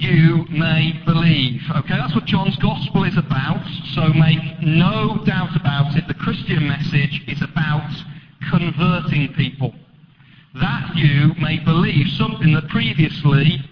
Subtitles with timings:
[0.00, 1.62] you may believe.
[1.76, 6.08] Okay, that's what John's Gospel is about, so make no doubt about it.
[6.08, 7.90] The Christian message is about
[8.50, 9.74] converting people.
[10.54, 13.62] That you may believe something that previously,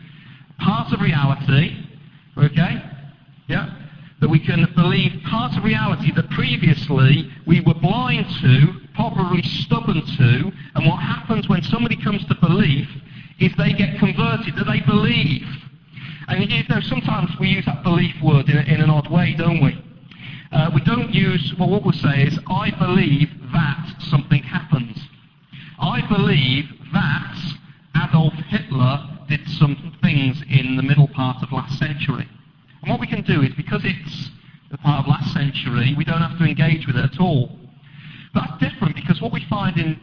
[0.58, 1.84] part of reality,
[2.36, 2.82] okay,
[3.48, 3.74] yeah,
[4.20, 10.02] that we can believe part of reality that previously we were blind to, probably stubborn
[10.04, 12.88] to, and what happens when somebody comes to belief
[13.40, 15.46] is they get converted, that they believe.
[16.28, 19.62] And you know, sometimes we use that belief word in, in an odd way, don't
[19.62, 19.82] we?
[20.52, 24.98] Uh, we don't use, well, what we'll say is, I believe that something happens.
[25.78, 27.36] I believe that
[27.96, 32.28] Adolf Hitler did some things in the middle part of last century.
[32.82, 34.30] And what we can do is, because it's
[34.70, 37.58] the part of last century, we don't have to engage with it at all.
[38.34, 39.98] That's different because what we find in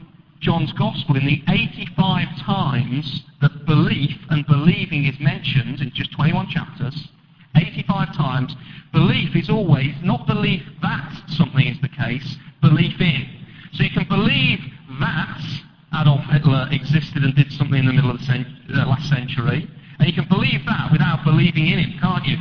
[0.46, 6.50] John's Gospel, in the 85 times that belief and believing is mentioned in just 21
[6.50, 7.08] chapters,
[7.58, 8.56] 85 times,
[8.94, 13.26] belief is always not belief that something is the case, belief in.
[13.74, 14.60] So you can believe
[15.00, 15.42] that
[16.00, 19.68] Adolf Hitler existed and did something in the middle of the cent- uh, last century,
[19.98, 22.38] and you can believe that without believing in him, can't you?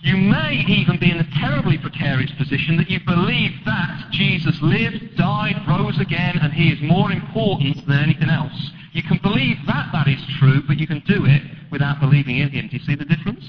[0.00, 5.16] You may even be in a terribly precarious position that you believe that Jesus lived,
[5.16, 8.70] died, rose again, and he is more important than anything else.
[8.92, 12.48] You can believe that that is true, but you can do it without believing in
[12.50, 12.68] him.
[12.68, 13.44] Do you see the difference?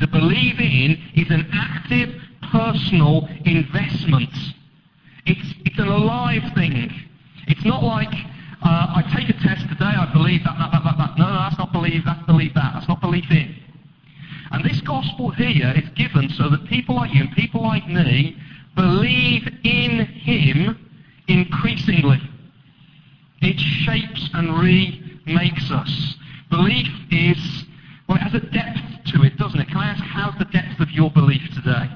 [0.00, 2.10] To believe in is an active,
[2.50, 4.34] personal investment.
[5.24, 6.90] It's, it's an alive thing.
[7.46, 8.12] It's not like
[8.62, 11.18] uh, I take a test today, I believe that, that, that, that, that.
[11.18, 12.72] No, no, that's not believe, that's believe that.
[12.74, 13.61] That's not belief in.
[14.52, 18.36] And this gospel here is given so that people like you and people like me
[18.76, 20.90] believe in him
[21.26, 22.20] increasingly.
[23.40, 26.16] It shapes and remakes us.
[26.50, 27.64] Belief is,
[28.06, 29.68] well, it has a depth to it, doesn't it?
[29.68, 31.88] Can I ask, how's the depth of your belief today?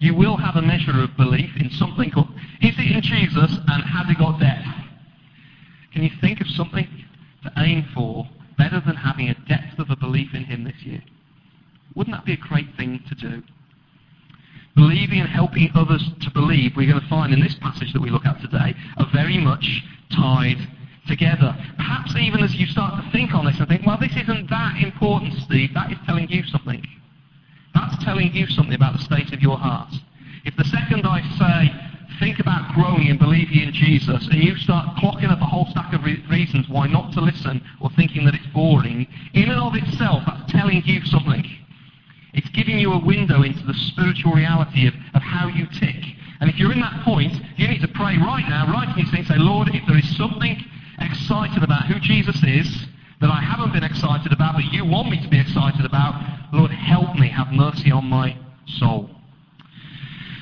[0.00, 2.28] You will have a measure of belief in something called,
[2.60, 4.68] is it in Jesus and has it got depth?
[5.92, 6.86] Can you think of something
[7.42, 11.02] to aim for better than having a belief in Him this year?
[11.94, 13.42] Wouldn't that be a great thing to do?
[14.76, 15.28] Believing and
[15.58, 18.40] helping others to believe, we're going to find in this passage that we look at
[18.40, 20.58] today, are very much tied
[21.06, 21.56] together.
[21.76, 24.76] Perhaps even as you start to think on this and think, well, this isn't that
[24.82, 26.84] important, Steve, that is telling you something.
[27.74, 29.92] That's telling you something about the state of your heart.
[30.44, 34.96] If the second I say, think about growing and believing in Jesus, and you start
[34.96, 38.34] clocking up a whole stack of re- reasons why not to listen or thinking that
[38.34, 41.44] it's boring, in and of itself, that's telling you something.
[42.34, 45.96] It's giving you a window into the spiritual reality of, of how you tick.
[46.40, 49.24] And if you're in that point, you need to pray right now, right in your
[49.24, 50.56] say, Lord, if there is something
[51.00, 52.86] excited about who Jesus is
[53.20, 56.14] that I haven't been excited about, but you want me to be excited about,
[56.52, 58.36] Lord, help me, have mercy on my
[58.78, 59.10] soul.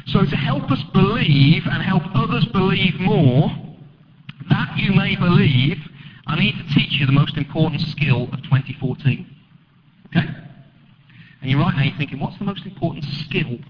[0.07, 3.51] So to help us believe and help others believe more,
[4.51, 5.79] that you may believe,
[6.27, 9.27] I need to teach you the most important skill of 2014.
[10.07, 10.27] Okay?
[11.47, 13.61] And you're right now, you're thinking, what's the most important skill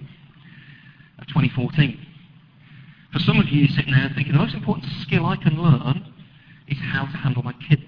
[1.19, 1.98] of 2014?
[3.12, 6.03] For some of you, sitting there thinking, the most important skill I can learn
[6.69, 7.82] is how to handle my kids.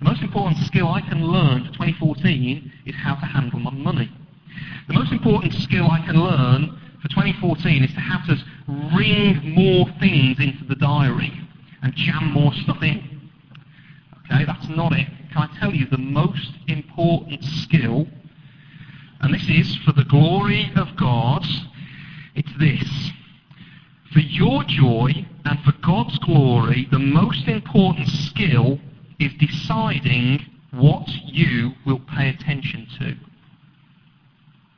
[0.00, 4.12] The most important skill I can learn for 2014 is how to handle my money.
[4.86, 8.36] The most important skill I can learn for 2014 is to have to
[8.94, 11.32] ring more things into the diary
[11.80, 13.02] and jam more stuff in.
[14.26, 15.06] Okay, that's not it.
[15.32, 18.06] Can I tell you the most important skill,
[19.20, 21.44] and this is for the glory of God,
[22.34, 23.12] it's this.
[24.12, 28.78] For your joy and for God's glory, the most important skill
[29.18, 33.04] is deciding what you will pay attention to.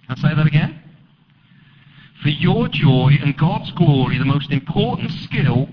[0.07, 0.83] Can I say that again?
[2.23, 5.69] For your joy and God's glory, the most important skill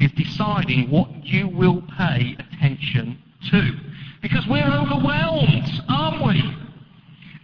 [0.00, 3.18] is deciding what you will pay attention
[3.50, 3.72] to.
[4.22, 6.57] Because we're overwhelmed, aren't we?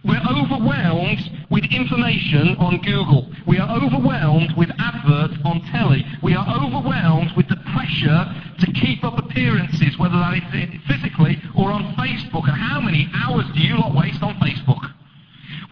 [0.05, 1.17] We're overwhelmed
[1.49, 3.25] with information on Google.
[3.47, 6.05] We are overwhelmed with adverts on telly.
[6.21, 8.29] We are overwhelmed with the pressure
[8.59, 12.45] to keep up appearances, whether that is physically or on Facebook.
[12.45, 14.93] And how many hours do you lot waste on Facebook?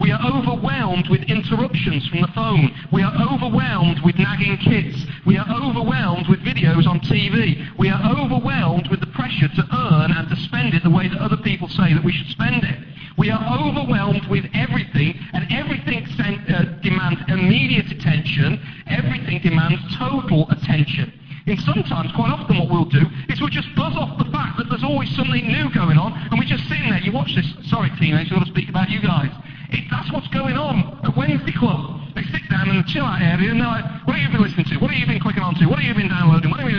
[0.00, 2.74] We are overwhelmed with interruptions from the phone.
[2.92, 5.06] We are overwhelmed with nagging kids.
[5.24, 7.70] We are overwhelmed with videos on TV.
[7.78, 11.18] We are overwhelmed with the pressure to earn and to spend it the way that
[11.18, 12.93] other people say that we should spend it.
[13.16, 18.58] We are overwhelmed with everything, and everything sen- uh, demands immediate attention.
[18.86, 21.12] Everything demands total attention.
[21.46, 24.66] And sometimes, quite often what we'll do is we'll just buzz off the fact that
[24.68, 26.98] there's always something new going on, and we're just sitting there.
[27.00, 27.46] You watch this.
[27.68, 29.30] Sorry, teenagers, I've got to speak about you guys.
[29.70, 32.00] It, that's what's going on at Wednesday Club.
[32.14, 34.46] They sit down in the chill out area and they're like, what have you been
[34.46, 34.78] listening to?
[34.78, 35.68] What have you been clicking onto?
[35.68, 36.50] What have you been downloading?
[36.50, 36.78] What have you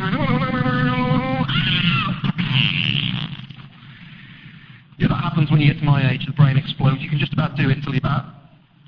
[4.97, 7.01] Yeah, that happens when you get to my age, the brain explodes.
[7.01, 8.25] You can just about do it until you're about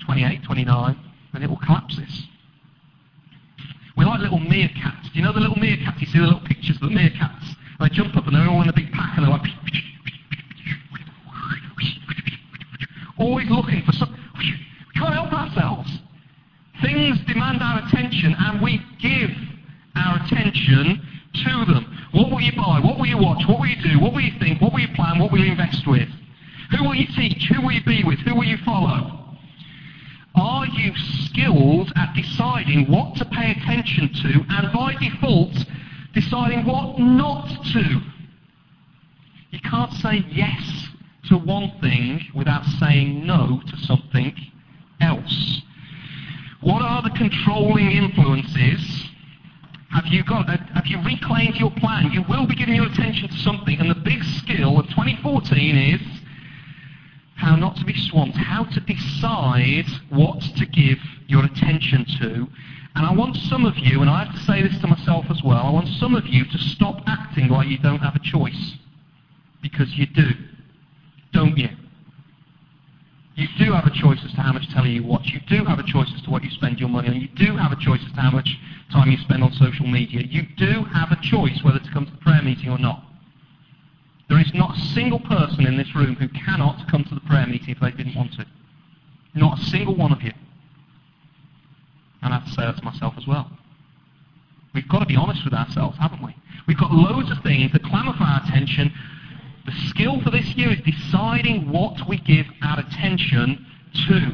[0.06, 0.96] 28, 29,
[1.34, 2.26] and it will collapses.
[3.96, 5.12] We like little meerkats.
[5.12, 6.00] Do you know the little meerkats?
[6.00, 7.54] You see the little pictures of the meerkats?
[7.80, 9.46] They jump up and they're all in a big pack and they're like...
[13.18, 14.16] Always looking for something.
[14.38, 14.54] We
[14.94, 15.90] can't help ourselves.
[16.80, 19.30] Things demand our attention and we give
[19.96, 21.02] our attention
[21.34, 21.97] to them.
[22.12, 22.80] What will you buy?
[22.82, 23.44] What will you watch?
[23.46, 24.00] What will you do?
[24.00, 24.60] What will you think?
[24.60, 25.18] What will you plan?
[25.18, 26.08] What will you invest with?
[26.70, 27.48] Who will you teach?
[27.52, 28.18] Who will you be with?
[28.20, 29.36] Who will you follow?
[30.34, 30.92] Are you
[31.24, 35.54] skilled at deciding what to pay attention to and by default
[36.14, 38.00] deciding what not to?
[39.50, 40.88] You can't say yes
[41.28, 44.34] to one thing without saying no to something
[45.00, 45.62] else.
[46.60, 48.97] What are the controlling influences?
[49.90, 50.48] Have you got?
[50.48, 52.12] Have you reclaimed your plan?
[52.12, 56.00] You will be giving your attention to something, and the big skill of 2014 is
[57.36, 60.98] how not to be swamped, how to decide what to give
[61.28, 62.48] your attention to.
[62.96, 65.42] And I want some of you, and I have to say this to myself as
[65.44, 68.76] well, I want some of you to stop acting like you don't have a choice.
[69.62, 70.30] Because you do.
[71.32, 71.68] Don't you?
[73.38, 75.28] You do have a choice as to how much telly you watch.
[75.28, 77.14] You do have a choice as to what you spend your money on.
[77.14, 78.58] You do have a choice as to how much
[78.90, 80.22] time you spend on social media.
[80.22, 83.00] You do have a choice whether to come to the prayer meeting or not.
[84.28, 87.46] There is not a single person in this room who cannot come to the prayer
[87.46, 88.46] meeting if they didn't want to.
[89.36, 90.32] Not a single one of you.
[92.22, 93.48] And I have to say that to myself as well.
[94.74, 96.34] We've got to be honest with ourselves, haven't we?
[96.66, 98.92] We've got loads of things that clamour for our attention
[99.68, 103.66] the skill for this year is deciding what we give our attention
[104.08, 104.32] to.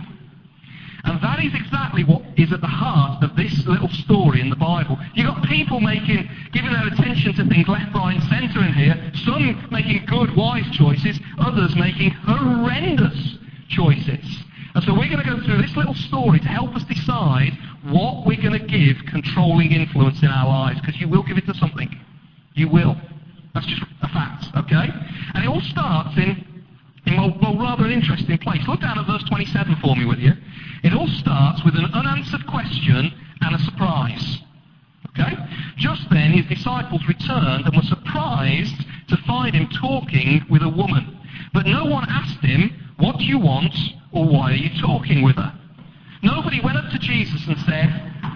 [1.05, 4.57] And that is exactly what is at the heart of this little story in the
[4.57, 4.97] Bible.
[5.15, 9.13] You've got people making, giving their attention to things left, right, and centre in here.
[9.25, 11.19] Some making good, wise choices.
[11.39, 13.37] Others making horrendous
[13.69, 14.25] choices.
[14.75, 17.53] And so we're going to go through this little story to help us decide
[17.91, 20.81] what we're going to give controlling influence in our lives.
[20.81, 21.91] Because you will give it to something.
[22.55, 22.97] You will.
[23.55, 24.89] That's just a fact, okay?
[25.35, 26.45] And it all starts in,
[27.07, 28.67] in well, well, rather an interesting place.
[28.67, 30.33] Look down at verse 27 for me, will you?
[30.83, 34.39] It all starts with an unanswered question and a surprise.
[35.11, 35.37] Okay?
[35.77, 38.75] Just then his disciples returned and were surprised
[39.09, 41.19] to find him talking with a woman.
[41.53, 43.75] But no one asked him, What do you want?
[44.13, 45.53] or Why are you talking with her?
[46.23, 47.89] Nobody went up to Jesus and said,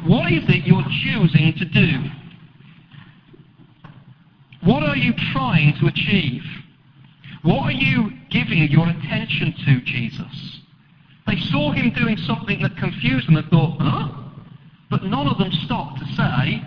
[0.07, 2.11] What is it you're choosing to do?
[4.63, 6.43] What are you trying to achieve?
[7.43, 10.61] What are you giving your attention to, Jesus?
[11.27, 14.09] They saw him doing something that confused them and thought, huh?
[14.91, 16.63] But none of them stopped to say,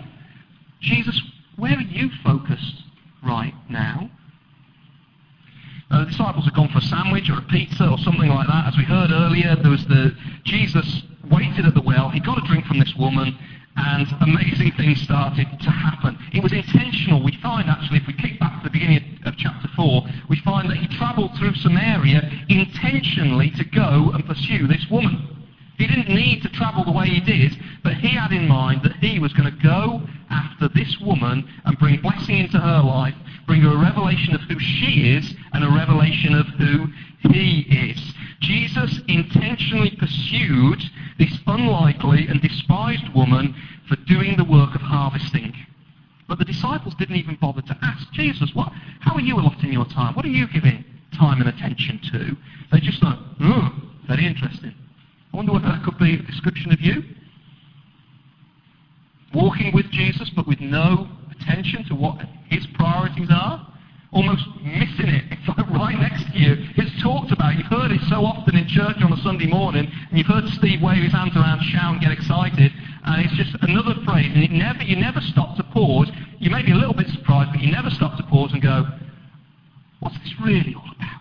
[0.80, 1.20] Jesus,
[1.56, 2.84] where are you focused
[3.22, 4.10] right now?
[5.90, 8.68] Uh, the disciples had gone for a sandwich or a pizza or something like that.
[8.68, 12.08] As we heard earlier, there was the Jesus waited at the well.
[12.08, 13.36] He got a drink from this woman
[13.76, 16.18] and amazing things started to happen.
[16.32, 17.22] It was intentional.
[17.22, 20.70] We find actually, if we kick back to the beginning of chapter 4, we find
[20.70, 25.42] that he travelled through Samaria intentionally to go and pursue this woman.
[25.78, 28.96] He didn't need to travel the way he did, but he had in mind that
[28.96, 33.14] he was going to go after this woman and bring blessing into her life,
[33.46, 36.86] bring her a revelation of who she is and a revelation of who
[37.30, 38.14] he is.
[38.40, 40.82] Jesus intentionally pursued
[41.18, 43.54] this unlikely and despised woman
[43.88, 45.54] for doing the work of harvesting.
[46.28, 49.84] But the disciples didn't even bother to ask Jesus, what, how are you allotting your
[49.86, 50.14] time?
[50.14, 50.84] What are you giving
[51.16, 52.36] time and attention to?
[52.72, 53.70] They just thought, oh,
[54.08, 54.74] very interesting.
[55.32, 57.02] I wonder whether that could be a description of you.
[59.34, 63.66] Walking with Jesus, but with no attention to what his priorities are
[64.12, 65.24] almost missing it.
[65.32, 66.56] It's like right next to you.
[66.76, 67.56] It's talked about.
[67.56, 70.80] You've heard it so often in church on a Sunday morning, and you've heard Steve
[70.80, 72.72] wave his hands around, shout, and get excited.
[73.04, 76.08] And it's just another phrase, and it never, you never stop to pause.
[76.38, 78.86] You may be a little bit surprised, but you never stop to pause and go,
[79.98, 81.20] what's this really all about?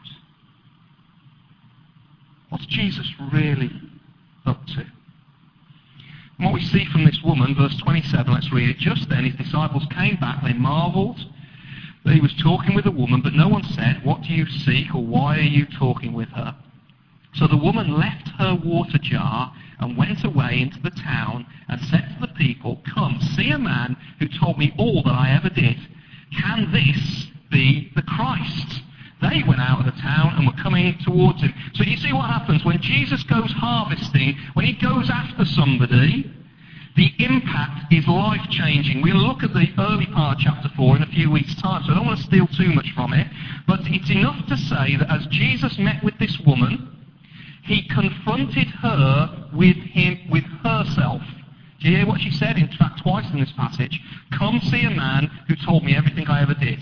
[2.50, 3.72] What's Jesus really
[4.46, 4.86] up to?
[6.38, 8.78] And what we see from this woman, verse 27, let's read it.
[8.78, 10.44] Just then his disciples came back.
[10.44, 11.20] They marveled
[12.06, 14.94] that he was talking with a woman, but no one said, What do you seek,
[14.94, 16.56] or why are you talking with her?
[17.34, 22.16] So the woman left her water jar and went away into the town and said
[22.16, 25.78] to the people, Come, see a man who told me all that I ever did.
[26.38, 28.82] Can this be the Christ?
[29.22, 31.54] They went out of the town and were coming towards him.
[31.76, 36.32] So you see what happens when Jesus goes harvesting, when he goes after somebody,
[36.96, 39.02] the impact is life changing.
[39.02, 41.92] We'll look at the early part of chapter 4 in a few weeks' time, so
[41.92, 43.28] I don't want to steal too much from it.
[43.68, 47.01] But it's enough to say that as Jesus met with this woman,
[47.64, 51.22] he confronted her with him with herself.
[51.80, 52.58] Do you hear what she said?
[52.58, 54.00] In fact, twice in this passage.
[54.38, 56.80] Come see a man who told me everything I ever did.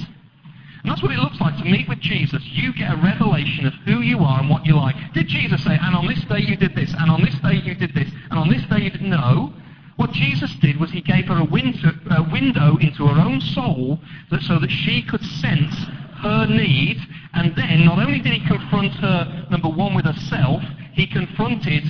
[0.82, 2.42] And that's what it looks like to meet with Jesus.
[2.46, 4.96] You get a revelation of who you are and what you like.
[5.14, 7.76] Did Jesus say, and on this day you did this, and on this day you
[7.76, 9.02] did this, and on this day you did...
[9.02, 9.54] No.
[9.98, 14.00] What Jesus did was he gave her a window, a window into her own soul
[14.32, 15.76] that, so that she could sense
[16.22, 16.98] her need.
[17.34, 20.62] And then not only did he confront her, number one, with herself,
[20.94, 21.84] he confronted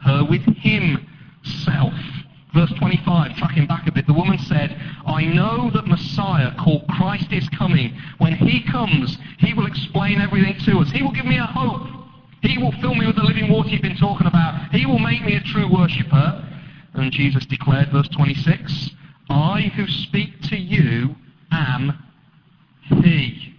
[0.00, 1.94] her with himself.
[2.54, 7.30] Verse 25, tracking back a bit, the woman said, I know that Messiah called Christ
[7.30, 7.94] is coming.
[8.18, 10.90] When he comes, he will explain everything to us.
[10.90, 11.86] He will give me a hope.
[12.40, 14.70] He will fill me with the living water you've been talking about.
[14.72, 16.44] He will make me a true worshipper.
[16.94, 18.90] And Jesus declared, verse 26,
[19.28, 21.14] I who speak to you
[21.50, 21.92] am
[23.02, 23.55] He.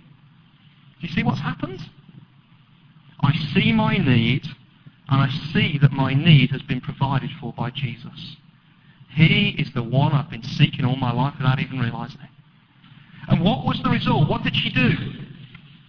[1.00, 1.80] Do you see what's happened?
[3.22, 4.46] I see my need,
[5.10, 8.38] and I see that my need has been provided for by Jesus.
[9.10, 12.30] He is the one I've been seeking all my life without even realizing it.
[13.30, 14.30] And what was the result?
[14.30, 14.92] What did she do?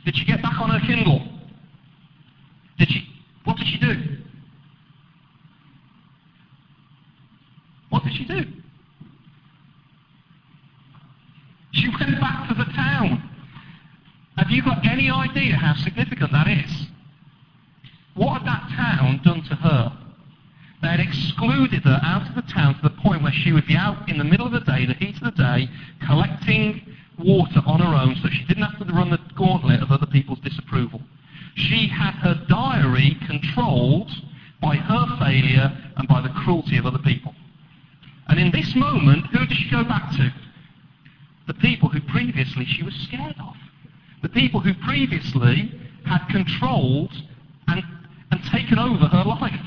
[0.04, 1.20] Did she get back on her Kindle?
[2.78, 3.06] Did she?
[3.44, 4.18] What did she do?
[7.90, 8.44] What did she do?
[11.72, 13.30] She went back to the town.
[14.36, 16.88] Have you got any idea how significant that is?
[18.14, 19.96] What had that town done to her?
[20.82, 23.76] They had excluded her out of the town to the point where she would be
[23.76, 25.68] out in the middle of the day, the heat of the day,
[26.04, 26.82] collecting
[27.20, 30.40] water on her own so she didn't have to run the gauntlet of other people's
[30.40, 31.02] disapproval.
[31.54, 34.10] She had her diary controlled
[34.60, 37.32] by her failure and by the cruelty of other people.
[38.26, 40.32] And in this moment, who does she go back to?
[41.46, 43.54] The people who previously she was scared of.
[44.22, 45.72] The people who previously
[46.04, 47.12] had controlled
[47.68, 47.82] and,
[48.30, 49.60] and taken over her life.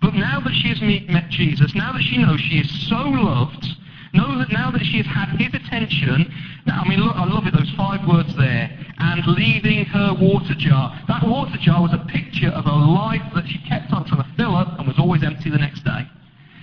[0.00, 3.66] But now that she has met Jesus, now that she knows she is so loved,
[4.12, 6.32] know that now that she has had his attention,
[6.66, 10.54] now, I mean, look, I love it, those five words there, and leaving her water
[10.54, 11.00] jar.
[11.08, 14.28] That water jar was a picture of a life that she kept on trying to
[14.36, 16.06] fill up and was always empty the next day.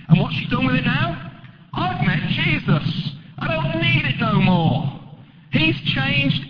[0.08, 1.32] And what's she done with it now?
[1.72, 3.12] I've met Jesus.
[3.38, 5.00] I don't need it no more.
[5.52, 6.49] He's changed.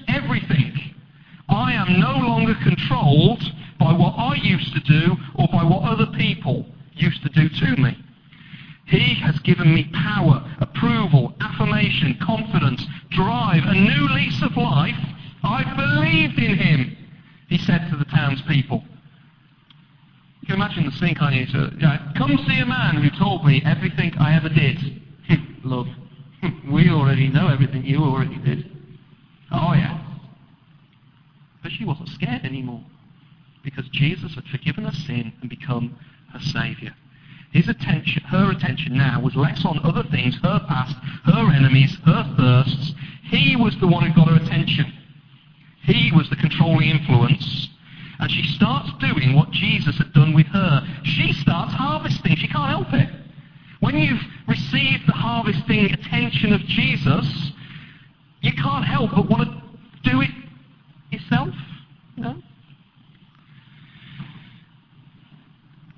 [1.90, 3.42] I no longer controlled
[3.78, 7.82] by what I used to do or by what other people used to do to
[7.82, 7.96] me.
[8.86, 14.98] He has given me power, approval, affirmation, confidence, drive, a new lease of life.
[15.42, 16.96] I believed in him,
[17.48, 18.84] he said to the townspeople.
[20.42, 21.46] You can imagine the scene, can't you?
[21.80, 25.02] Yeah, come see a man who told me everything I ever did.
[25.64, 25.88] Love.
[26.70, 28.70] we already know everything you already did.
[29.52, 30.09] Oh, yeah.
[31.62, 32.84] But she wasn't scared anymore
[33.62, 35.98] because Jesus had forgiven her sin and become
[36.32, 36.92] her Saviour.
[37.52, 42.34] His attention, her attention now was less on other things, her past, her enemies, her
[42.36, 42.94] thirsts.
[43.24, 44.92] He was the one who got her attention.
[45.82, 47.68] He was the controlling influence.
[48.20, 50.86] And she starts doing what Jesus had done with her.
[51.04, 52.36] She starts harvesting.
[52.36, 53.08] She can't help it.
[53.80, 57.52] When you've received the harvesting attention of Jesus,
[58.42, 60.30] you can't help but want to do it
[61.10, 61.48] yourself.
[62.16, 62.36] No?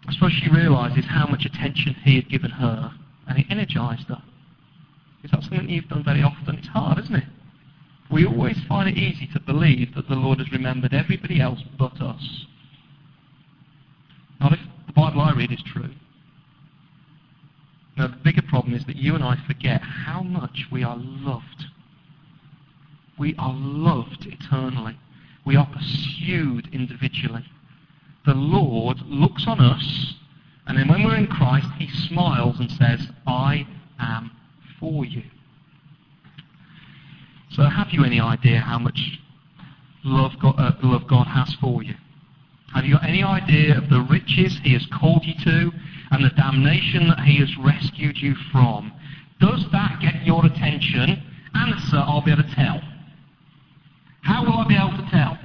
[0.06, 2.92] I suppose she realizes how much attention he had given her,
[3.28, 4.22] and it energized her.
[5.22, 6.56] Is that something you've done very often?
[6.56, 7.24] It's hard, isn't it?
[8.10, 12.00] We always find it easy to believe that the Lord has remembered everybody else but
[12.00, 12.46] us.
[14.40, 15.90] Not if the Bible I read is true.
[17.96, 21.66] Now, the bigger problem is that you and I forget how much we are loved.
[23.18, 24.96] We are loved eternally.
[25.44, 27.44] We are pursued individually
[28.24, 30.14] the Lord looks on us,
[30.66, 33.66] and then when we're in Christ, he smiles and says, I
[33.98, 34.30] am
[34.78, 35.22] for you.
[37.50, 39.18] So have you any idea how much
[40.04, 41.94] love God, uh, love God has for you?
[42.74, 45.70] Have you got any idea of the riches he has called you to
[46.12, 48.92] and the damnation that he has rescued you from?
[49.40, 51.22] Does that get your attention?
[51.54, 52.80] Answer, I'll be able to tell.
[54.22, 55.38] How will I be able to tell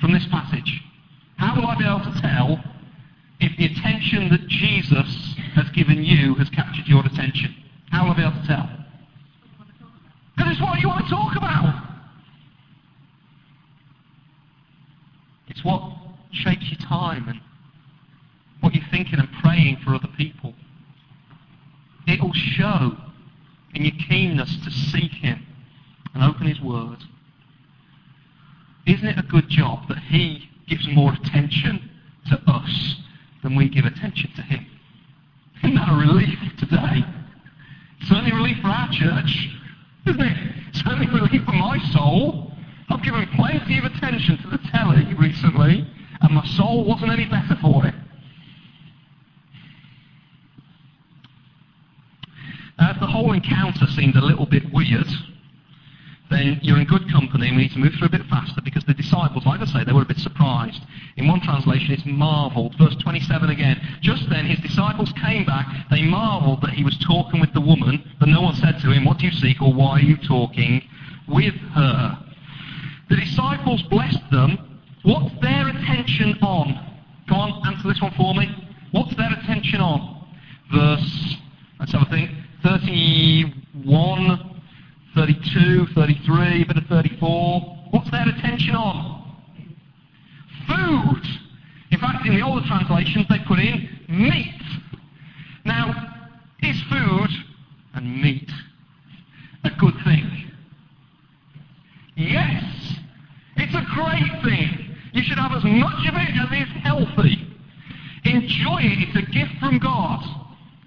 [0.00, 0.82] from this passage?
[1.36, 2.62] How will I be able to tell
[3.40, 7.54] if the attention that Jesus has given you has captured your attention?
[7.90, 8.70] How will I be able to tell?
[10.36, 11.84] Because it's what you want to talk about.
[15.48, 15.92] It's what
[16.32, 17.40] shapes your time and
[18.60, 20.54] what you're thinking and praying for other people.
[22.06, 22.96] It will show
[23.74, 25.46] in your keenness to seek Him
[26.14, 26.98] and open His Word.
[28.88, 31.90] Isn't it a good job that He gives more attention
[32.30, 32.96] to us
[33.42, 34.66] than we give attention to Him?
[35.62, 37.04] Isn't that a relief today?
[38.04, 39.50] Certainly a relief for our church,
[40.06, 40.54] isn't it?
[40.72, 42.52] Certainly relief for my soul.
[42.88, 45.86] I've given plenty of attention to the telly recently,
[46.22, 47.94] and my soul wasn't any better for it.
[53.00, 55.06] The whole encounter seemed a little bit weird,
[56.30, 58.84] then you're in good company and we need to move through a bit faster because
[58.84, 60.82] the disciples, like I say, they were a bit surprised.
[61.16, 62.76] In one translation, it's marveled.
[62.78, 63.80] Verse 27 again.
[64.02, 65.66] Just then his disciples came back.
[65.90, 69.04] They marveled that he was talking with the woman, but no one said to him,
[69.04, 70.82] What do you seek or why are you talking
[71.26, 72.18] with her?
[73.08, 74.80] The disciples blessed them.
[75.04, 76.88] What's their attention on?
[77.28, 78.48] Come on, answer this one for me.
[78.90, 80.26] What's their attention on?
[80.72, 81.36] Verse,
[81.80, 82.30] let's have a think,
[82.62, 84.47] 31
[85.18, 87.60] 32, 33, a bit of 34.
[87.90, 89.36] What's their attention on?
[90.68, 91.26] Food.
[91.90, 94.62] In fact, in the older translations, they put in meat.
[95.64, 95.92] Now,
[96.62, 97.30] is food
[97.94, 98.48] and meat
[99.64, 100.52] a good thing?
[102.14, 102.62] Yes.
[103.56, 104.94] It's a great thing.
[105.14, 107.44] You should have as much of it as is healthy.
[108.24, 109.08] Enjoy it.
[109.08, 110.22] It's a gift from God.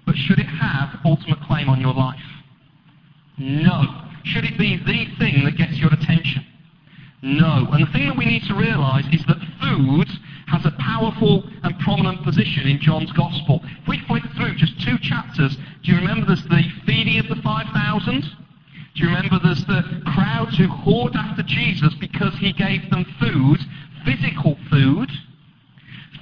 [0.06, 2.18] But should it have ultimate claim on your life?
[3.36, 4.01] No.
[4.24, 6.46] Should it be the thing that gets your attention?
[7.22, 7.68] No.
[7.70, 10.08] And the thing that we need to realize is that food
[10.48, 13.60] has a powerful and prominent position in John's Gospel.
[13.64, 17.40] If we flick through just two chapters, do you remember there's the feeding of the
[17.42, 18.22] 5,000?
[18.94, 23.60] Do you remember there's the crowds who hoard after Jesus because he gave them food,
[24.04, 25.10] physical food?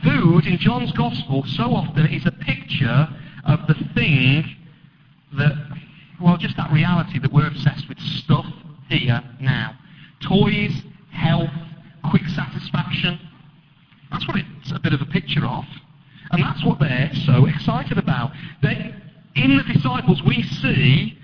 [0.05, 3.09] Food in John's Gospel so often is a picture
[3.45, 4.45] of the thing
[5.33, 5.70] that
[6.21, 8.47] well, just that reality that we're obsessed with stuff
[8.89, 9.77] here now.
[10.21, 10.73] Toys,
[11.13, 11.51] health,
[12.11, 13.19] quick satisfaction.
[14.11, 15.65] That's what it's a bit of a picture of.
[16.33, 18.33] And that's what they're so excited about.
[18.63, 18.95] They,
[19.35, 21.19] in the disciples, we see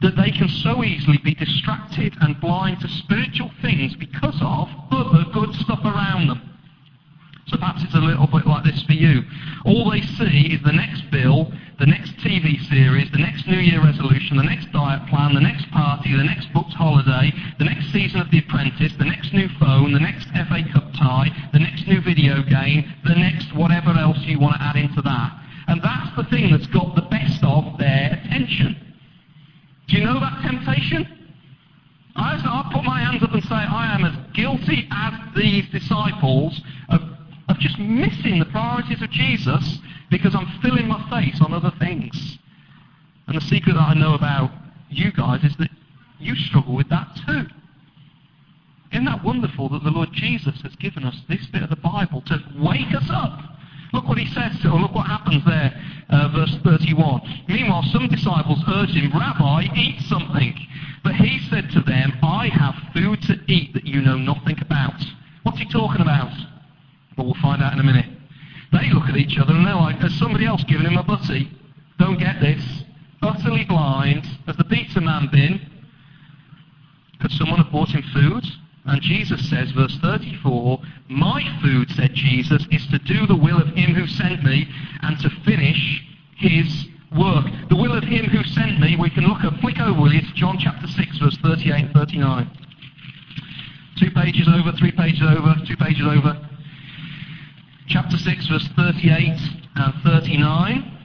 [0.00, 5.24] that they can so easily be distracted and blind to spiritual things because of other
[5.32, 6.48] good stuff around them.
[7.46, 9.22] So perhaps it's a little bit like this for you.
[9.64, 13.82] All they see is the next bill, the next TV series, the next New Year
[13.82, 18.20] resolution, the next diet plan, the next party, the next booked holiday, the next season
[18.20, 22.00] of The Apprentice, the next new phone, the next FA Cup tie, the next new
[22.00, 25.38] video game, the next whatever else you want to add into that.
[25.68, 28.74] And that's the thing that's got the best of their attention.
[29.86, 31.06] Do you know that temptation?
[32.16, 37.02] I, put my hands up and say I am as guilty as these disciples of
[37.48, 39.78] of just missing the priorities of Jesus
[40.10, 42.38] because I'm filling my face on other things.
[43.26, 44.50] And the secret that I know about
[44.88, 45.70] you guys is that
[46.18, 47.44] you struggle with that too.
[48.92, 52.22] Isn't that wonderful that the Lord Jesus has given us this bit of the Bible
[52.22, 53.38] to wake us up?
[53.92, 55.72] Look what he says, or look what happens there,
[56.10, 57.44] uh, verse 31.
[57.48, 60.54] Meanwhile, some disciples urged him, Rabbi, eat something.
[61.04, 65.00] But he said to them, I have food to eat that you know nothing about.
[65.42, 66.32] What's he talking about?
[67.16, 68.07] But we'll find out in a minute.
[69.18, 71.50] Each other and they're like, has somebody else given him a butty?
[71.98, 72.62] Don't get this.
[73.20, 74.24] Utterly blind.
[74.46, 75.60] Has the pizza man been?
[77.20, 78.44] Could someone have bought him food?
[78.84, 83.68] And Jesus says, verse 34, My food, said Jesus, is to do the will of
[83.74, 84.68] him who sent me
[85.02, 86.04] and to finish
[86.36, 87.46] his work.
[87.68, 90.34] The will of him who sent me, we can look at, flick over, you, to
[90.34, 92.50] John chapter 6, verse 38 and 39.
[93.98, 96.47] Two pages over, three pages over, two pages over
[97.88, 99.40] chapter 6, verse 38
[99.76, 100.98] and 39.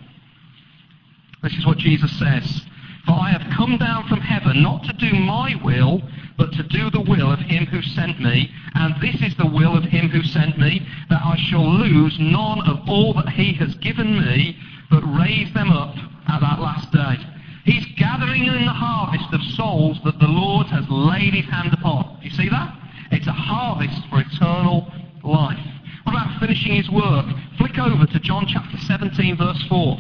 [1.42, 2.62] This is what Jesus says.
[3.06, 6.02] For I have come down from heaven not to do my will,
[6.38, 8.52] but to do the will of him who sent me.
[8.76, 12.62] And this is the will of him who sent me, that I shall lose none
[12.68, 14.58] of all that he has given me,
[14.90, 15.96] but raise them up
[16.28, 17.18] at that last day.
[17.66, 22.20] He's gathering in the harvest of souls that the Lord has laid his hand upon.
[22.22, 22.76] You see that?
[23.12, 24.92] It's a harvest for eternal
[25.24, 25.73] life.
[26.06, 27.26] About finishing his work?
[27.58, 29.98] Flick over to John chapter 17, verse 4.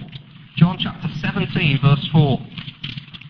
[0.57, 2.39] John chapter 17, verse 4.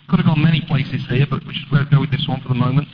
[0.10, 2.56] Could have gone many places here, but we should go with this one for the
[2.56, 2.88] moment.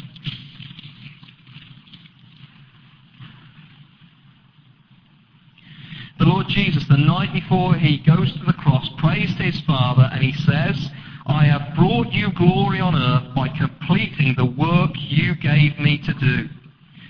[6.20, 10.10] The Lord Jesus, the night before he goes to the cross, prays to his Father,
[10.12, 10.90] and he says,
[11.26, 16.14] I have brought you glory on earth by completing the work you gave me to
[16.14, 16.50] do.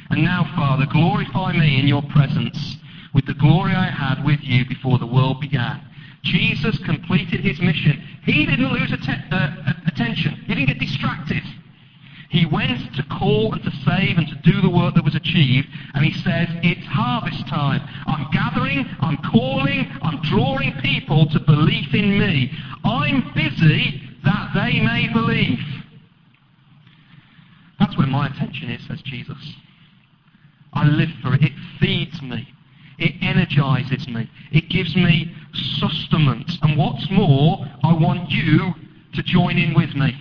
[0.10, 2.78] And now, Father, glorify me in your presence
[3.13, 5.82] with the glory I had with you before the world began.
[6.24, 8.04] Jesus completed his mission.
[8.26, 10.34] He didn't lose uh, attention.
[10.48, 11.43] He didn't get distracted.
[12.30, 15.67] He went to call and to save and to do the work that was achieved.
[15.95, 17.82] And he says, it's harvest time.
[18.06, 22.52] I'm gathering, I'm calling, I'm drawing people to belief in me.
[22.84, 25.60] I'm busy that they may believe.
[27.80, 29.38] That's where my attention is, says Jesus.
[30.73, 31.43] I live for it.
[31.43, 32.47] It feeds me.
[32.97, 34.29] It energizes me.
[34.51, 36.58] It gives me sustenance.
[36.62, 38.73] And what's more, I want you
[39.13, 40.13] to join in with me.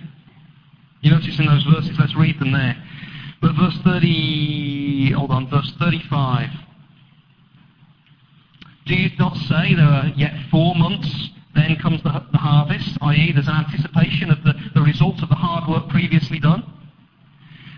[1.01, 2.75] You notice in those verses, let's read them there.
[3.41, 6.49] But verse 30, hold on, verse 35.
[8.85, 13.31] Do you not say there are yet four months, then comes the, the harvest, i.e.
[13.33, 16.63] there's an anticipation of the, the results of the hard work previously done?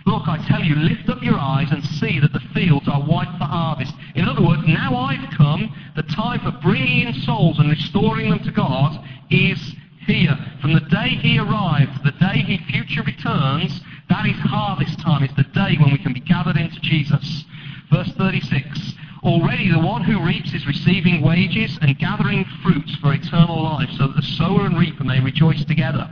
[0.06, 3.32] Look, I tell you, lift up your eyes and see that the fields are white
[3.38, 3.94] for harvest.
[4.16, 8.40] In other words, now I've come, the time for bringing in souls and restoring them
[8.40, 9.76] to God is
[10.08, 10.38] here.
[10.62, 15.22] From the day he arrives the day he future returns, that is harvest time.
[15.22, 17.44] It's the day when we can be gathered into Jesus.
[17.92, 18.94] Verse 36.
[19.22, 24.08] Already the one who reaps is receiving wages and gathering fruits for eternal life, so
[24.08, 26.10] that the sower and reaper may rejoice together.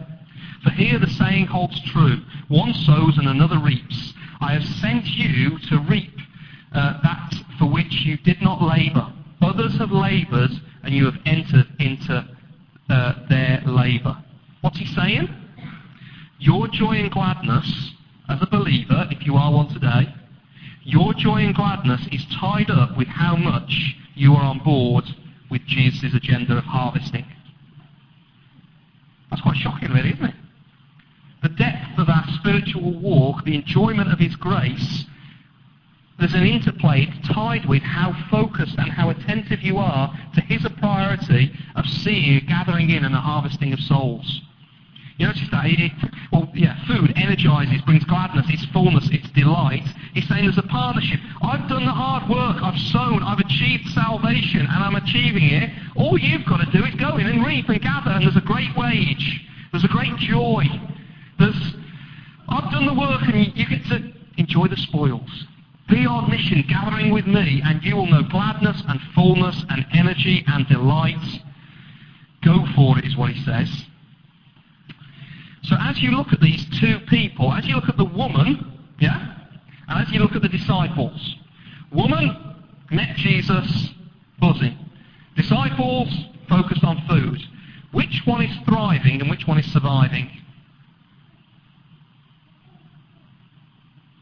[0.61, 4.13] For here the saying holds true one sows and another reaps.
[4.41, 6.19] I have sent you to reap
[6.73, 9.13] uh, that for which you did not labour.
[9.41, 10.51] Others have laboured,
[10.83, 12.27] and you have entered into
[12.89, 14.17] uh, their labour.
[14.61, 15.29] What's he saying?
[16.39, 17.91] Your joy and gladness
[18.27, 20.13] as a believer, if you are one today,
[20.83, 25.05] your joy and gladness is tied up with how much you are on board
[25.49, 27.25] with Jesus' agenda of harvesting.
[29.29, 30.35] That's quite shocking, really, isn't it?
[31.41, 35.05] The depth of our spiritual walk, the enjoyment of His grace,
[36.19, 41.51] there's an interplay tied with how focused and how attentive you are to His priority
[41.75, 44.41] of seeing gathering in and a harvesting of souls.
[45.17, 45.65] You notice that?
[45.65, 45.91] It,
[46.31, 49.85] well, yeah, food energizes, brings gladness, it's fullness, it's delight.
[50.13, 51.19] He's saying there's a partnership.
[51.41, 55.71] I've done the hard work, I've sown, I've achieved salvation, and I'm achieving it.
[55.97, 58.41] All you've got to do is go in and reap and gather, and there's a
[58.41, 59.45] great wage.
[59.71, 60.63] There's a great joy.
[61.37, 61.75] There's,
[62.47, 65.47] I've done the work, and you get to enjoy the spoils.
[65.89, 70.43] Be on mission, gathering with me, and you will know gladness and fullness and energy
[70.47, 71.41] and delight.
[72.43, 73.85] Go for it, is what he says.
[75.63, 79.35] So as you look at these two people, as you look at the woman, yeah,
[79.87, 81.35] and as you look at the disciples,
[81.91, 82.55] woman
[82.91, 83.89] met Jesus
[84.39, 84.77] buzzing.
[85.35, 86.09] Disciples
[86.47, 87.41] focused on food.
[87.91, 90.29] Which one is thriving and which one is surviving?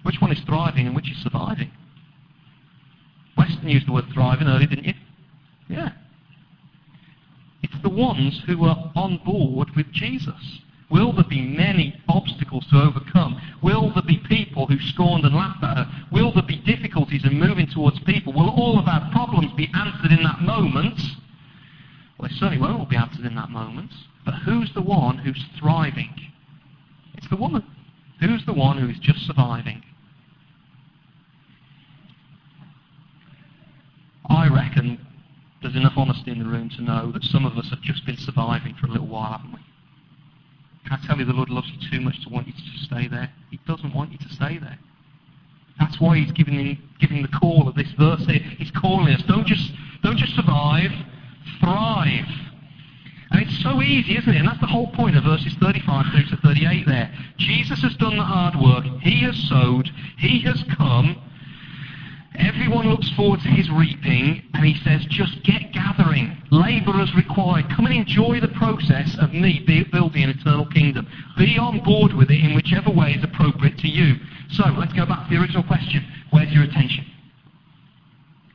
[0.07, 1.69] Which one is thriving and which is surviving?
[3.37, 4.93] Weston used the word thriving earlier, didn't you?
[5.67, 5.89] Yeah.
[7.61, 10.61] It's the ones who are on board with Jesus.
[10.89, 13.37] Will there be many obstacles to overcome?
[13.61, 15.91] Will there be people who scorned and laughed at her?
[16.13, 18.31] Will there be difficulties in moving towards people?
[18.31, 21.01] Will all of our problems be answered in that moment?
[22.17, 23.91] Well, they certainly won't all be answered in that moment.
[24.23, 26.15] But who's the one who's thriving?
[27.15, 27.65] It's the woman.
[28.21, 29.83] Who's the one who is just surviving?
[34.29, 35.05] I reckon
[35.61, 38.17] there's enough honesty in the room to know that some of us have just been
[38.17, 39.59] surviving for a little while, haven't we?
[40.87, 43.07] Can I tell you the Lord loves you too much to want you to stay
[43.07, 43.29] there?
[43.51, 44.79] He doesn't want you to stay there.
[45.79, 48.39] That's why he's giving, giving the call of this verse here.
[48.57, 49.21] He's calling us.
[49.23, 50.91] Don't just, don't just survive,
[51.59, 52.25] thrive.
[53.31, 54.37] And it's so easy, isn't it?
[54.37, 57.13] And that's the whole point of verses 35 through to 38 there.
[57.37, 58.85] Jesus has done the hard work.
[59.01, 59.89] He has sowed.
[60.17, 61.21] He has come.
[62.37, 66.37] Everyone looks forward to his reaping, and he says, just get gathering.
[66.51, 67.65] Labour as required.
[67.75, 71.07] Come and enjoy the process of me building an eternal kingdom.
[71.37, 74.15] Be on board with it in whichever way is appropriate to you.
[74.51, 76.05] So, let's go back to the original question.
[76.29, 77.05] Where's your attention?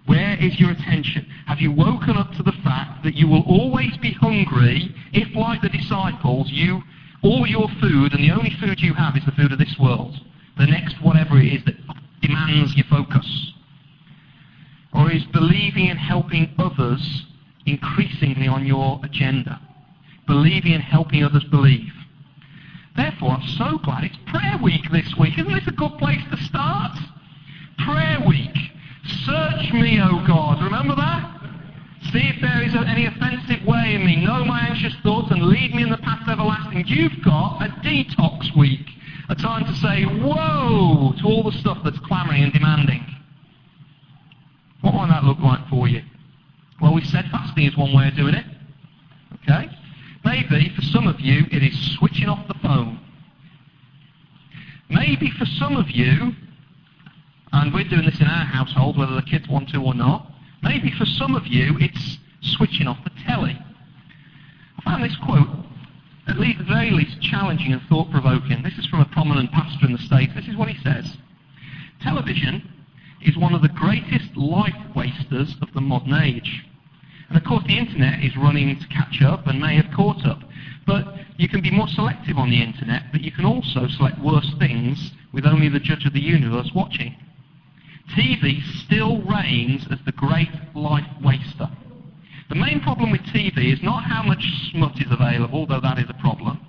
[0.06, 1.26] Where is your attention?
[1.46, 5.62] Have you woken up to the fact that you will always be hungry if, like
[5.62, 6.82] the disciples, you
[7.22, 10.14] all your food and the only food you have is the food of this world?
[10.58, 11.76] The next whatever it is that
[12.20, 13.51] demands your focus.
[14.92, 17.24] Or is believing and helping others
[17.66, 19.60] increasingly on your agenda?
[20.26, 21.92] Believing and helping others believe.
[22.96, 25.38] Therefore, I'm so glad it's prayer week this week.
[25.38, 26.98] Isn't this a good place to start?
[27.78, 28.54] Prayer week.
[29.24, 30.62] Search me, O God.
[30.62, 31.40] Remember that?
[32.12, 34.24] See if there is any offensive way in me.
[34.24, 36.84] Know my anxious thoughts and lead me in the path everlasting.
[36.86, 38.86] You've got a detox week.
[39.30, 43.06] A time to say, whoa, to all the stuff that's clamouring and demanding.
[44.82, 46.02] What might that look like for you?
[46.80, 48.44] Well, we said fasting is one way of doing it.
[49.42, 49.68] Okay?
[50.24, 53.00] Maybe for some of you it is switching off the phone.
[54.90, 56.32] Maybe for some of you,
[57.52, 60.30] and we're doing this in our household whether the kids want to or not,
[60.62, 63.58] maybe for some of you it's switching off the telly.
[64.78, 65.48] I found this quote
[66.28, 68.62] at least, the very least challenging and thought-provoking.
[68.62, 70.32] This is from a prominent pastor in the States.
[70.34, 71.16] This is what he says.
[72.00, 72.62] Television
[73.22, 73.68] is one of the
[75.32, 76.64] of the modern age.
[77.28, 80.40] And of course the internet is running to catch up and may have caught up.
[80.86, 81.06] But
[81.38, 85.12] you can be more selective on the internet, but you can also select worse things
[85.32, 87.16] with only the judge of the universe watching.
[88.16, 91.70] TV still reigns as the great life waster.
[92.48, 96.10] The main problem with TV is not how much smut is available, though that is
[96.10, 96.60] a problem.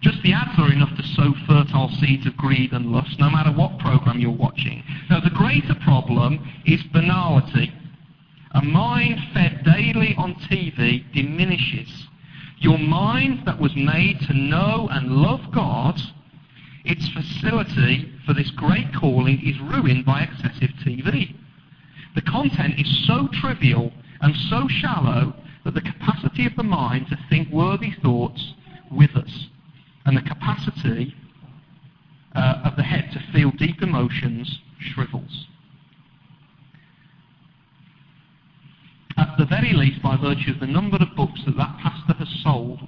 [0.00, 3.50] Just the ads are enough to sow fertile seeds of greed and lust, no matter
[3.50, 4.84] what program you're watching.
[5.10, 7.72] Now, the greater problem is banality.
[8.56, 12.08] A mind fed daily on TV diminishes.
[12.56, 16.00] Your mind that was made to know and love God,
[16.82, 21.34] its facility for this great calling is ruined by excessive TV.
[22.14, 23.92] The content is so trivial
[24.22, 25.34] and so shallow
[25.66, 28.54] that the capacity of the mind to think worthy thoughts
[28.90, 29.50] withers,
[30.06, 31.14] and the capacity
[32.34, 35.46] uh, of the head to feel deep emotions shrivels.
[39.16, 42.28] At the very least, by virtue of the number of books that that pastor has
[42.42, 42.80] sold,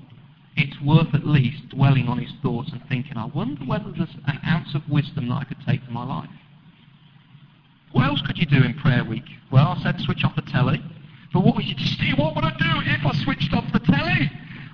[0.56, 4.40] it's worth at least dwelling on his thoughts and thinking, I wonder whether there's an
[4.46, 6.30] ounce of wisdom that I could take to my life.
[7.92, 9.24] What else could you do in prayer week?
[9.50, 10.82] Well, I said switch off the telly.
[11.32, 11.76] But what would you?
[12.16, 14.30] What would I do if I switched off the telly?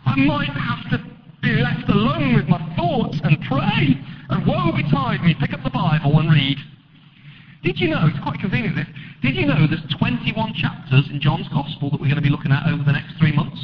[0.06, 1.04] I might have to
[1.42, 4.00] be left alone with my thoughts and pray.
[4.30, 6.58] And woe betide me, pick up the Bible and read.
[7.64, 8.86] Did you know, it's quite convenient this,
[9.22, 12.52] did you know there's 21 chapters in John's Gospel that we're going to be looking
[12.52, 13.58] at over the next three months?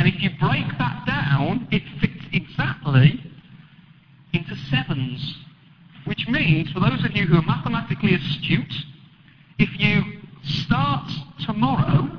[0.00, 3.22] And if you break that down, it fits exactly
[4.32, 5.38] into sevens.
[6.06, 8.74] Which means, for those of you who are mathematically astute,
[9.60, 10.02] if you
[10.42, 11.08] start
[11.46, 12.10] tomorrow,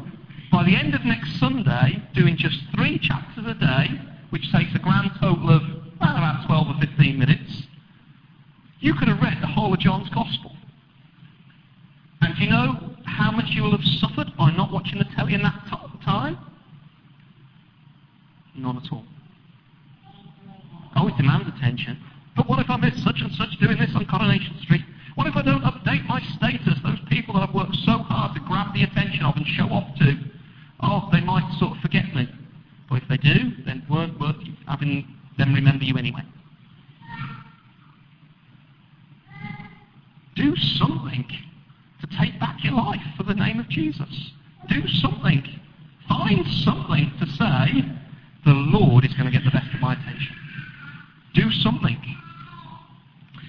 [0.49, 4.79] by the end of next Sunday, doing just three chapters a day, which takes a
[4.79, 5.61] grand total of
[5.97, 7.63] about 12 or 15 minutes,
[8.79, 10.55] you could have read the whole of John's Gospel.
[12.41, 12.73] Do you know
[13.05, 16.39] how much you will have suffered by not watching the telly in that t- time?
[18.55, 19.03] None at all.
[20.95, 22.01] Oh, it demands attention.
[22.35, 24.81] But what if I miss such and such doing this on Coronation Street?
[25.13, 26.79] What if I don't update my status?
[26.83, 29.95] Those people that I've worked so hard to grab the attention of and show off
[29.99, 30.17] to,
[30.79, 32.27] oh, they might sort of forget me.
[32.89, 35.05] But if they do, then weren't worth having
[35.37, 36.23] them remember you anyway.
[40.35, 41.27] Do something
[42.01, 44.31] to take back your life for the name of Jesus.
[44.67, 45.43] Do something.
[46.09, 47.85] Find something to say,
[48.43, 50.35] the Lord is going to get the best of my attention.
[51.33, 51.97] Do something.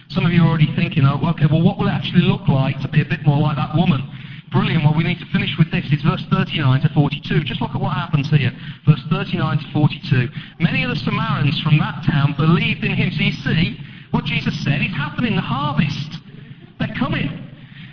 [0.08, 2.78] Some of you are already thinking, oh, okay, well, what will it actually look like
[2.82, 4.04] to be a bit more like that woman?
[4.52, 4.84] Brilliant.
[4.84, 5.86] Well, we need to finish with this.
[5.88, 6.88] It's verse 39 to
[7.22, 7.44] 42.
[7.44, 8.52] Just look at what happens here.
[8.86, 10.28] Verse 39 to 42.
[10.60, 13.10] Many of the Samaritans from that town believed in him.
[13.12, 13.78] So you see,
[14.10, 15.34] what Jesus said is happening.
[15.34, 16.18] The harvest.
[16.78, 17.38] They're coming.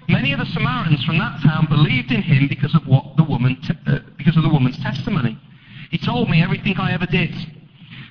[0.08, 3.62] Many of the Samaritans from that town believed in him because of what the woman,
[3.62, 5.38] t- uh, because of the woman's testimony.
[5.92, 7.34] He told me everything I ever did.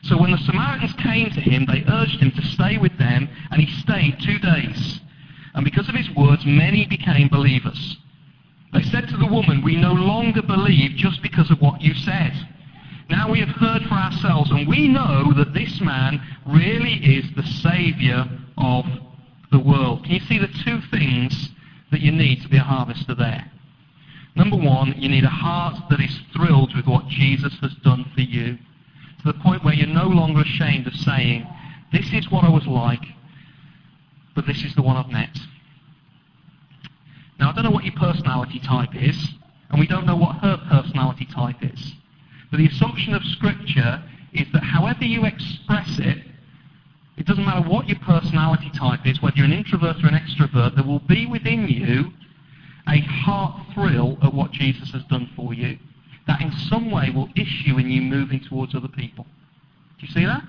[0.02, 3.60] So when the Samaritans came to him, they urged him to stay with them, and
[3.60, 5.00] he stayed two days.
[5.54, 7.97] And because of his words, many became believers.
[8.72, 12.32] They said to the woman, We no longer believe just because of what you said.
[13.08, 17.42] Now we have heard for ourselves, and we know that this man really is the
[17.42, 18.26] Saviour
[18.58, 18.84] of
[19.50, 20.04] the world.
[20.04, 21.50] Can you see the two things
[21.90, 23.50] that you need to be a harvester there?
[24.36, 28.20] Number one, you need a heart that is thrilled with what Jesus has done for
[28.20, 28.58] you
[29.18, 31.46] to the point where you're no longer ashamed of saying,
[31.92, 33.02] This is what I was like,
[34.34, 35.36] but this is the one I've met.
[37.38, 39.16] Now, I don't know what your personality type is,
[39.70, 41.94] and we don't know what her personality type is.
[42.50, 46.18] But the assumption of Scripture is that however you express it,
[47.16, 50.74] it doesn't matter what your personality type is, whether you're an introvert or an extrovert,
[50.74, 52.12] there will be within you
[52.88, 55.78] a heart thrill at what Jesus has done for you
[56.28, 59.26] that in some way will issue in you moving towards other people.
[59.98, 60.42] Do you see that?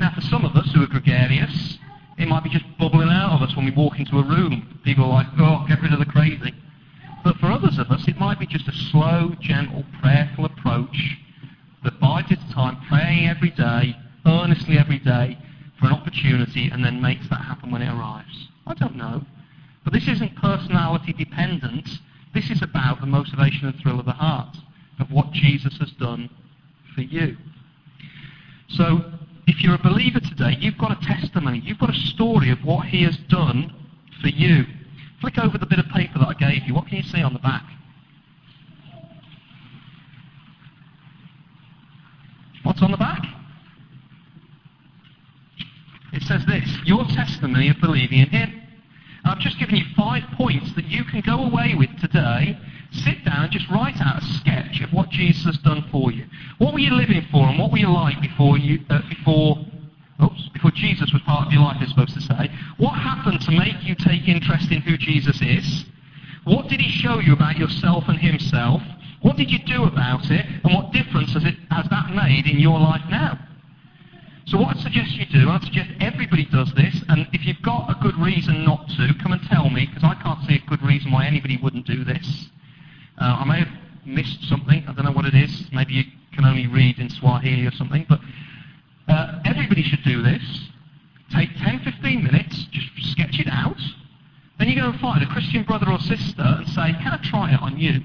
[0.00, 1.76] Now, for some of us who are gregarious,
[2.18, 4.80] it might be just bubbling out of us when we walk into a room.
[4.84, 6.54] People are like, oh, get rid of the crazy.
[7.24, 11.18] But for others of us, it might be just a slow, gentle, prayerful approach
[11.84, 13.96] that bides its time, praying every day,
[14.26, 15.38] earnestly every day,
[15.78, 18.48] for an opportunity, and then makes that happen when it arrives.
[18.66, 19.24] I don't know.
[19.84, 21.88] But this isn't personality dependent.
[22.34, 24.56] This is about the motivation and thrill of the heart,
[25.00, 26.30] of what Jesus has done
[26.94, 27.36] for you.
[28.68, 29.11] So,
[29.46, 32.86] if you're a believer today, you've got a testimony, you've got a story of what
[32.86, 33.74] he has done
[34.20, 34.64] for you.
[35.20, 36.74] Flick over the bit of paper that I gave you.
[36.74, 37.64] What can you see on the back?
[42.62, 43.24] What's on the back?
[46.12, 48.62] It says this Your testimony of believing in Him.
[49.24, 52.58] I've just given you five points that you can go away with today.
[52.92, 56.26] Sit down and just write out a sketch of what Jesus has done for you.
[56.58, 59.58] What were you living for and what were you like before you uh, before
[60.22, 62.50] oops, before Jesus was part of your life, I'm supposed to say.
[62.76, 65.84] What happened to make you take interest in who Jesus is?
[66.44, 68.82] What did he show you about yourself and himself?
[69.22, 70.44] What did you do about it?
[70.64, 73.38] And what difference has, it, has that made in your life now?
[74.46, 77.88] So what I'd suggest you do, I'd suggest everybody does this, and if you've got
[77.88, 80.82] a good reason not to, come and tell me, because I can't see a good
[80.82, 82.50] reason why anybody wouldn't do this.
[83.20, 83.68] Uh, I may have
[84.04, 87.66] missed something, I don't know what it is, maybe you can only read in Swahili
[87.66, 88.20] or something, but
[89.08, 90.42] uh, everybody should do this.
[91.34, 93.78] Take 10, 15 minutes, just sketch it out,
[94.62, 97.52] then you go and find a Christian brother or sister and say, can I try
[97.52, 98.00] it on you?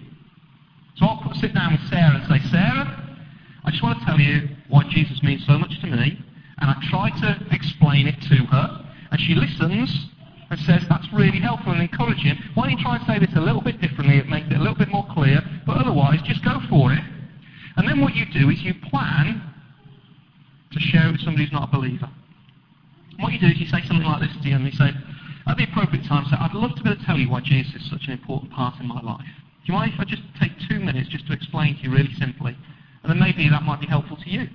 [0.95, 3.15] So I'll put, sit down with Sarah and say, Sarah,
[3.63, 6.17] I just want to tell you why Jesus means so much to me.
[6.57, 8.85] And I try to explain it to her.
[9.11, 10.09] And she listens
[10.49, 12.37] and says, that's really helpful and encouraging.
[12.53, 14.59] Why don't you try and say this a little bit differently It makes it a
[14.59, 15.41] little bit more clear?
[15.65, 17.03] But otherwise, just go for it.
[17.75, 19.41] And then what you do is you plan
[20.71, 22.09] to share it with somebody who's not a believer.
[23.11, 24.65] And what you do is you say something like this to them.
[24.65, 24.89] You say,
[25.47, 27.75] at the appropriate time, say, I'd love to be able to tell you why Jesus
[27.75, 29.27] is such an important part in my life.
[29.65, 32.13] Do you mind if I just take two minutes just to explain to you really
[32.15, 32.55] simply?
[33.03, 34.47] And then maybe that might be helpful to you.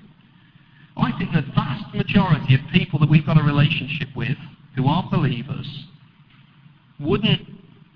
[0.96, 4.36] I think the vast majority of people that we've got a relationship with
[4.76, 5.86] who are believers
[7.00, 7.48] wouldn't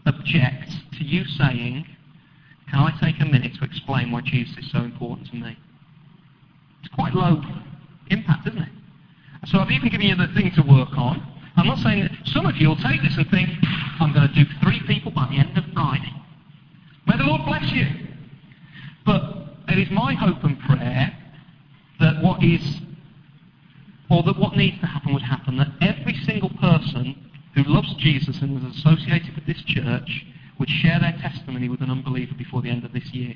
[0.05, 1.87] object to you saying,
[2.71, 5.57] Can I take a minute to explain why Jesus is so important to me?
[6.83, 7.43] It's quite low
[8.11, 8.69] impact, isn't it?
[9.47, 11.23] So I've even given you the thing to work on.
[11.57, 13.49] I'm not saying that some of you will take this and think,
[14.01, 16.13] I'm going to do three people by the end of Friday.
[17.07, 17.87] May the Lord bless you.
[19.05, 19.23] But
[19.69, 21.17] it is my hope and prayer
[22.01, 22.81] that what is,
[24.11, 27.15] or that what needs to happen would happen, that every single person
[27.55, 30.25] who loves Jesus and was associated with this church
[30.61, 33.35] would share their testimony with an unbeliever before the end of this year.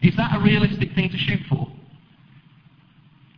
[0.00, 1.68] Is that a realistic thing to shoot for?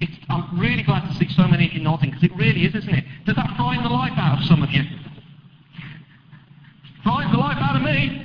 [0.01, 2.75] It's, I'm really glad to see so many of you nodding, because it really is,
[2.77, 3.05] isn't it?
[3.27, 4.83] Does that frighten the life out of some of you?
[7.03, 8.25] Frightens the life out of me.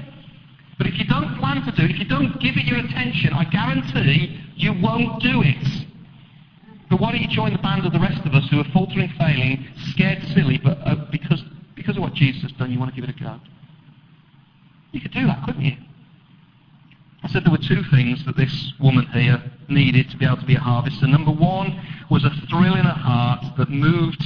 [0.78, 3.34] But if you don't plan to do it, if you don't give it your attention,
[3.34, 5.68] I guarantee you won't do it.
[6.90, 9.12] But why don't you join the band of the rest of us who are faltering,
[9.18, 11.44] failing, scared, silly, but uh, because,
[11.90, 13.40] because of what Jesus has done, you want to give it a go?
[14.92, 15.76] You could do that, couldn't you?
[17.24, 20.46] I said there were two things that this woman here needed to be able to
[20.46, 21.08] be a harvester.
[21.08, 24.24] Number one was a thrill in her heart that moved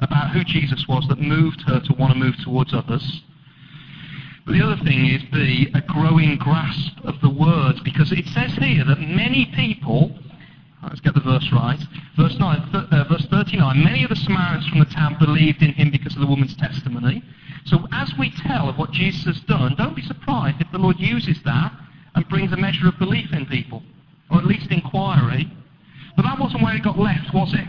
[0.00, 3.20] about who Jesus was, that moved her to want to move towards others.
[4.46, 8.52] But the other thing is B, a growing grasp of the words, because it says
[8.52, 10.18] here that many people,
[10.82, 11.78] let's get the verse right,
[12.16, 15.72] verse, nine, th- uh, verse 39, many of the Samaritans from the town believed in
[15.72, 17.22] him because of the woman's testimony.
[17.64, 20.98] So as we tell of what Jesus has done, don't be surprised if the Lord
[20.98, 21.72] uses that
[22.14, 23.82] and brings a measure of belief in people,
[24.30, 25.50] or at least inquiry.
[26.16, 27.66] But that wasn't where it got left, was it?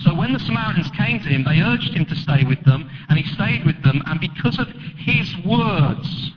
[0.00, 3.18] So when the Samaritans came to him, they urged him to stay with them, and
[3.18, 6.32] he stayed with them, and because of his words,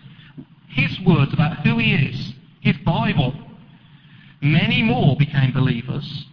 [0.70, 3.34] his words about who he is, his Bible,
[4.46, 6.26] many more became believers.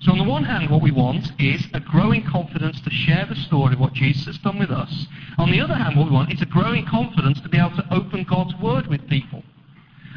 [0.00, 3.34] So on the one hand, what we want is a growing confidence to share the
[3.34, 5.06] story of what Jesus has done with us.
[5.38, 7.94] On the other hand, what we want is a growing confidence to be able to
[7.94, 9.42] open God's Word with people.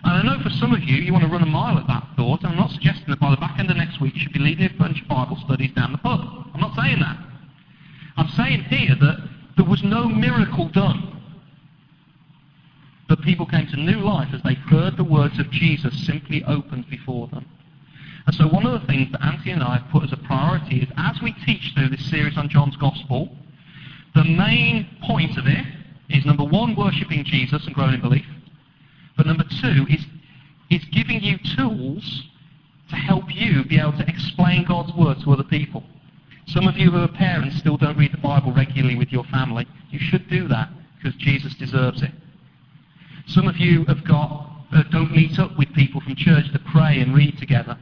[0.04, 2.08] And I know for some of you, you want to run a mile at that
[2.16, 2.44] thought.
[2.44, 4.66] I'm not suggesting that by the back end of next week you should be leading
[4.66, 6.22] a bunch of Bible studies down the pub.
[6.54, 7.18] I'm not saying that.
[8.18, 11.21] I'm saying here that there was no miracle done.
[13.12, 16.90] But people came to new life as they heard the words of Jesus simply opened
[16.90, 17.46] before them.
[18.26, 20.78] And so one of the things that Anthony and I have put as a priority
[20.80, 23.28] is as we teach through this series on John's Gospel,
[24.16, 25.66] the main point of it
[26.08, 28.26] is number one, worshipping Jesus and growing in belief.
[29.18, 30.06] But number two is,
[30.70, 32.24] is giving you tools
[32.92, 35.84] to help you be able to explain God's word to other people.
[36.48, 39.68] Some of you who are parents still don't read the Bible regularly with your family.
[39.90, 42.12] You should do that because Jesus deserves it.
[43.34, 47.00] Some of you have got uh, don't meet up with people from church to pray
[47.00, 47.78] and read together.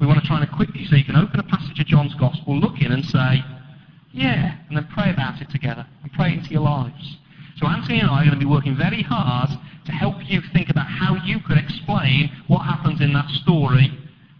[0.00, 2.14] We want to try and equip you so you can open a passage of John's
[2.14, 3.42] Gospel, look in and say,
[4.12, 7.16] yeah, and then pray about it together and pray into your lives.
[7.56, 9.50] So Anthony and I are going to be working very hard
[9.86, 13.90] to help you think about how you could explain what happens in that story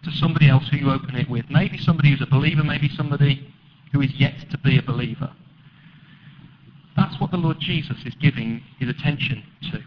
[0.04, 1.46] to somebody else who you open it with.
[1.50, 3.52] Maybe somebody who's a believer, maybe somebody
[3.92, 5.32] who is yet to be a believer.
[6.96, 9.42] That's what the Lord Jesus is giving his attention
[9.72, 9.82] to.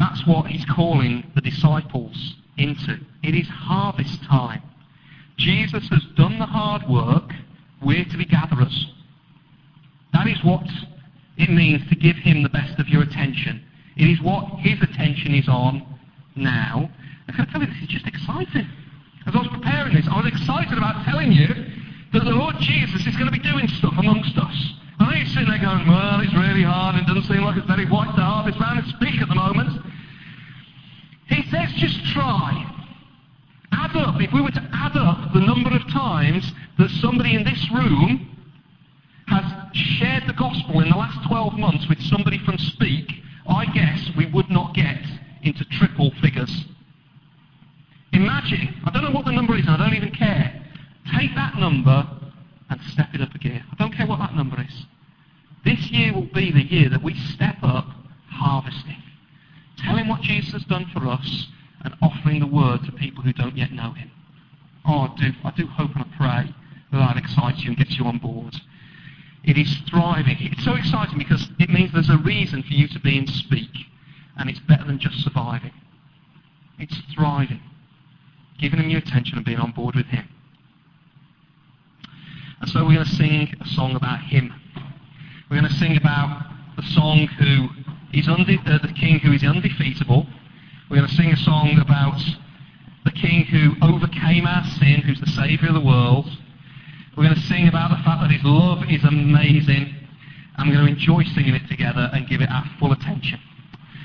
[0.00, 2.98] That's what he's calling the disciples into.
[3.22, 4.62] It is harvest time.
[5.36, 7.30] Jesus has done the hard work.
[7.82, 8.92] We're to be gatherers.
[10.14, 10.66] That is what
[11.36, 13.62] it means to give him the best of your attention.
[13.96, 15.86] It is what his attention is on
[16.34, 16.90] now.
[17.28, 18.66] I can tell you, this is just exciting.
[19.26, 21.48] As I was preparing this, I was excited about telling you
[22.12, 24.74] that the Lord Jesus is going to be doing stuff amongst us.
[24.98, 26.96] I know you're sitting there going, well, it's really hard.
[26.96, 29.34] And it doesn't seem like it's very white to harvest round and Speke at the
[29.34, 29.79] moment.
[31.30, 32.66] He says, just try.
[33.72, 34.20] Add up.
[34.20, 38.26] If we were to add up the number of times that somebody in this room
[39.28, 43.12] has shared the gospel in the last 12 months with somebody from Speke,
[43.48, 45.04] I guess we would not get
[45.42, 46.64] into triple figures.
[48.12, 50.60] Imagine, I don't know what the number is, I don't even care.
[51.16, 52.06] Take that number
[52.68, 53.64] and step it up a gear.
[53.70, 54.86] I don't care what that number is.
[55.64, 57.86] This year will be the year that we step up
[58.28, 58.99] harvesting.
[60.08, 61.46] What Jesus has done for us
[61.82, 64.10] and offering the word to people who don't yet know him.
[64.86, 66.54] Oh, I do, I do hope and I pray
[66.92, 68.54] that that excites you and gets you on board.
[69.44, 70.36] It is thriving.
[70.40, 73.86] It's so exciting because it means there's a reason for you to be in Speke.
[74.36, 75.72] And it's better than just surviving.
[76.78, 77.60] It's thriving.
[78.58, 80.28] Giving him your attention and being on board with him.
[82.60, 84.52] And so we're going to sing a song about him.
[85.50, 86.42] We're going to sing about
[86.76, 87.68] the song who
[88.12, 90.26] is unde- uh, the king who is undefeatable.
[90.88, 92.20] We're going to sing a song about
[93.04, 96.28] the king who overcame our sin, who's the saviour of the world.
[97.16, 99.94] We're going to sing about the fact that his love is amazing.
[100.58, 103.40] We're going to enjoy singing it together and give it our full attention.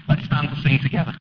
[0.07, 1.15] Let's stand to sing together.